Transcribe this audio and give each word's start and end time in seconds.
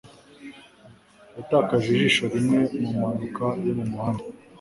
Yatakaje 1.35 1.87
ijisho 1.91 2.23
rimwe 2.33 2.59
mu 2.79 2.85
mpanuka 2.95 3.45
yo 3.65 3.73
mu 3.79 3.85
muhanda. 3.91 4.23